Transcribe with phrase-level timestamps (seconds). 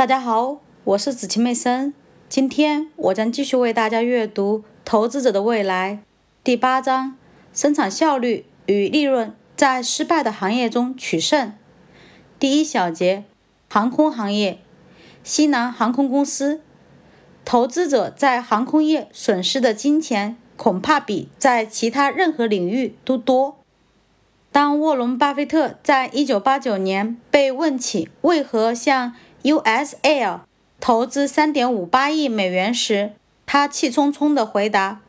[0.00, 1.92] 大家好，我是子晴妹森。
[2.26, 5.98] 今天我将继续为大家阅读《投资者的未来》
[6.42, 7.18] 第八章：
[7.52, 11.52] 生产效率与利润在失败的行业中取胜。
[12.38, 13.24] 第一小节：
[13.68, 14.60] 航空行业，
[15.22, 16.62] 西南航空公司。
[17.44, 23.58] 投资者在航空业损失的金钱恐怕比在其他任何领域都多。
[24.50, 30.40] 当沃伦·巴菲特在1989年被问起为何向 USL
[30.80, 33.12] 投资3.58亿美元时，
[33.46, 35.00] 他气冲冲地回答：“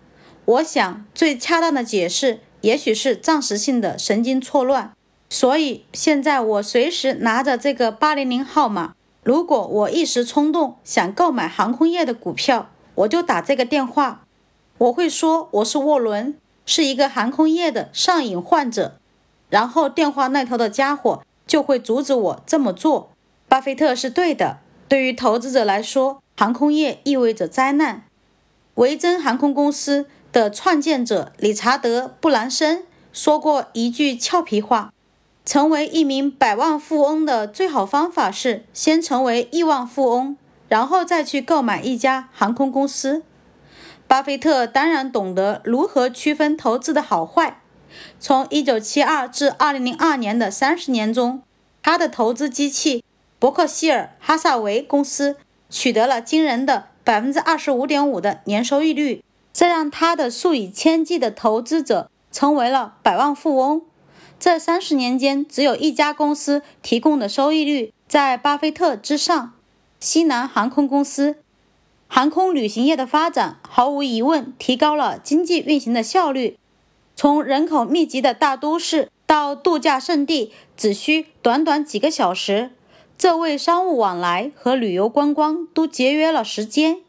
[0.45, 4.93] 我想最恰当的解释也许是暂时性的神经错乱。
[5.29, 8.93] 所以现在我随时拿着这个800号码。
[9.23, 14.25] 如果我一时冲动想购买航空业的股票，我就打这个电话。
[14.77, 18.97] 我会说我是沃伦，是一个航空业的上瘾患者。
[19.49, 23.10] 然后电话那头的家伙就会阻止我这么做。”
[23.51, 24.59] 巴菲特是对的。
[24.87, 28.05] 对于投资者来说，航空业意味着灾难。
[28.75, 34.93] 维珍航空公司的创建者理查德·布兰森说过一句俏皮话
[35.43, 40.37] ：“成为一名百万富翁的最好方法是先成为亿万富翁，
[40.69, 43.23] 然后再去购买一家航空公司。”
[44.07, 47.59] 巴菲特当然懂得如何区分投资的好坏。
[48.17, 51.41] 从1972至2002年的三十年中，
[51.83, 53.03] 他的投资机器。
[53.41, 55.35] 伯克希尔哈萨维公司
[55.67, 63.81] 取得了惊人的百分之二十五点五的年收益率，这让他的数以千计的投资者成为了百万富翁。
[64.39, 69.53] 这三十年间，只有一家公司提供的收益率在巴菲特之上——
[69.99, 71.37] 西南航空公司。
[72.07, 76.59] 航空旅行业的发展毫无疑问提高了经济运行的效率。
[77.15, 82.69] 从人口密集的大都市到度假胜地，只需短短几个小时。
[83.21, 87.01] 这为商务往来和旅游观光都节约了时间。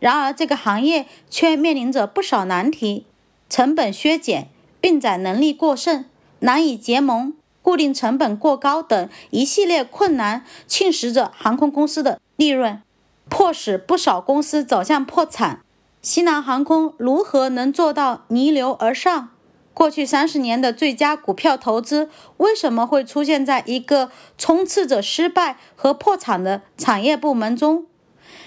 [0.00, 3.04] 然而，这个行业却面临着不少难题：
[3.50, 4.48] 成本削减、
[4.80, 6.06] 运载能力过剩、
[6.38, 12.80] 难以结盟、固定成本过高等一系列困难侵蚀着航空公司的利润，
[13.28, 15.60] 迫使不少公司走向破产。
[16.00, 19.28] 西南航空如何能做到逆流而上？
[19.78, 27.86] 过去三十年的最佳股票投资为什么会出现在一个充斥着失败和破产的产业部门中？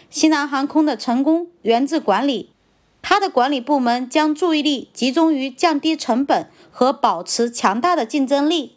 [0.10, 2.50] 西南航空的成功源自管理，
[3.02, 8.76] 它的管理部门将注意力集中于降低成本和保持强大的竞争力。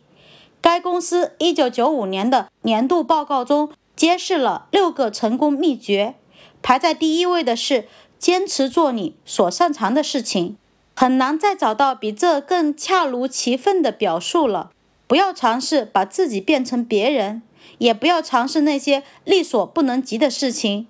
[0.60, 6.14] 该公司1995年的年度报告中揭示了六个成功秘诀，
[6.62, 10.56] 排在第一位的是坚持做你所擅长的事情。
[10.94, 14.71] 很难再找到比这更恰如其分的表述了。
[15.06, 17.43] 不要尝试把自己变成别人，
[17.78, 20.87] 也不要尝试那些力所不能及的事情。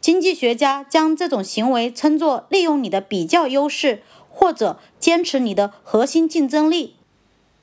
[0.00, 6.94] 经济学家将这种行为称作利用你的比较优势，或者坚持你的核心竞争力。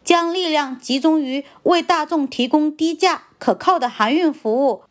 [0.03, 4.83] 将力量集中于为大众提供低价可靠的航运服务。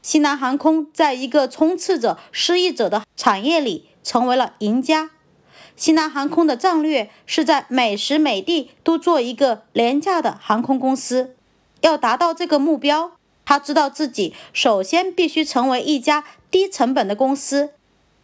[0.00, 5.10] 西南航空在一个充斥着失意者的产业里成为了赢家。
[5.76, 11.34] 西南航空的战略是在每时每地都做一个廉价的航空公司。
[11.80, 13.12] 要达到这个目标，
[13.44, 17.70] 他知道自己首先必须成为一家低成本的公司，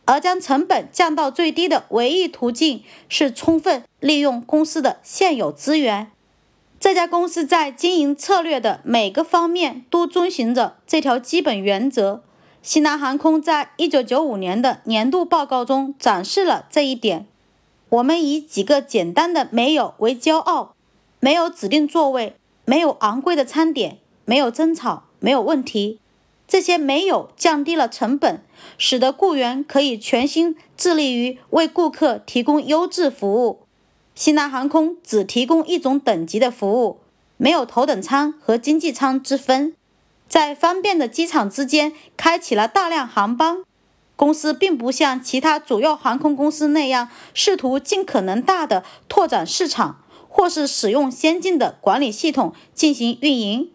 [0.04, 6.12] 而将成本降到最低的唯一途径是充分利用公司的现有资源。
[6.78, 12.22] 这家公司在经营策略的每个方面都遵循着这条基本原则。
[12.62, 17.26] 西南航空在1995年的年度报告中展示了这一点。
[17.90, 20.74] 我们以几个简单的没有为骄傲：
[21.20, 25.98] 没有指定座位，没有昂贵的餐点，没有争吵，没有问题。
[26.46, 28.42] 这些没有降低了成本，
[28.78, 33.60] 使得雇员可以全心致力于为顾客提供优质服务。
[34.14, 37.00] 西南航空只提供一种等级的服务，
[37.36, 39.74] 没有头等舱和经济舱之分，
[40.26, 43.62] 在方便的机场之间开启了大量航班。
[44.18, 53.70] 公司并不像其他主要航空公司那样试图尽可能大的拓展市场，或是使用先进的管理系统进行运营，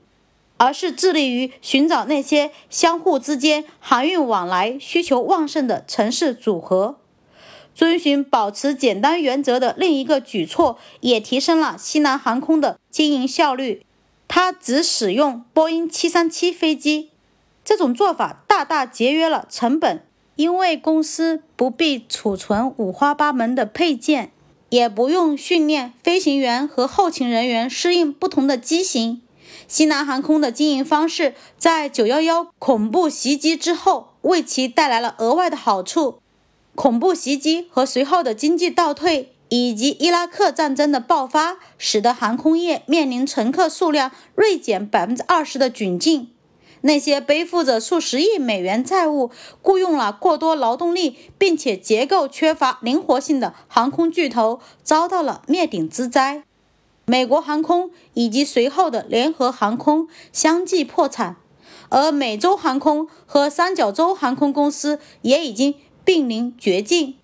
[0.58, 6.98] 而是致力于寻找那些相互之间航运往来需求旺盛的城市组合。
[7.74, 13.86] 遵循保持简单原则的另一个举措也提升了西南航空的经营效率。
[14.28, 17.12] 它只使用波音737飞机，
[17.64, 20.04] 这种做法大大节约了成本。
[20.36, 24.32] 因为公司不必储存五花八门的配件，
[24.70, 29.22] 也不用训练飞行员和后勤人员适应不同的机型，
[29.68, 36.20] 西南航空的经营方式在911恐怖袭击之后，为其带来了额外的好处。
[36.74, 46.30] 恐怖袭击和随后的经济倒退，以及伊拉克战争的爆发，使得航空业面临乘客数量锐减百分之二十的窘境。
[46.86, 49.32] 那些背负着数十亿美元债务、
[49.62, 56.44] 雇佣了过多劳动力，并且结构缺乏灵活性的航空巨头，遭到了灭顶之灾。
[57.06, 61.38] 美国航空以及随后的联合航空相继破产，
[61.88, 67.16] 而美洲航空和三角洲航空公司也已经濒临绝境。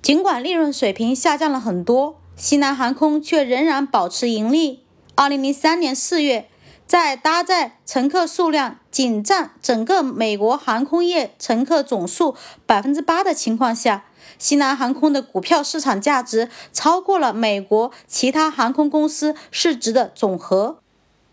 [0.00, 4.84] 尽管利润水平下降了很多，西南航空却仍然保持盈利。
[5.16, 6.48] 二零零三年四月。
[6.94, 12.36] 在搭载乘客数量仅占整个美国航空业乘客总数
[12.66, 14.04] 百分之八的情况下，
[14.38, 20.78] 西南航空的股票市场价值超过了美国其他航空公司市值的总和。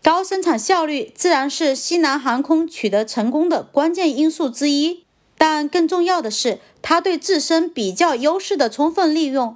[0.02, 5.04] 高生产效率自然是西南航空取得成功的关键因素之一，
[5.38, 9.54] 但更重要的是它对自身比较优势的充分利用。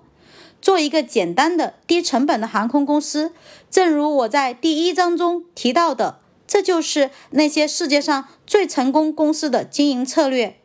[0.67, 3.31] 做一个简单的、低成本的航空公司，
[3.71, 10.59] 正如我在第一章中提到的，这就是那些世界上最成功公司的经营策略。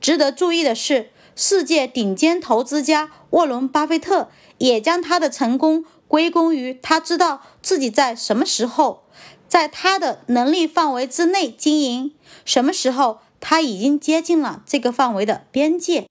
[0.00, 9.02] 值得注意的是，世界顶尖投资家沃伦·巴菲特也将他的成功归功于他知道自己在什么时候
[9.46, 12.14] 在他的能力范围之内经营，
[12.46, 16.06] 什么时候他已经接近了这个范围的边界。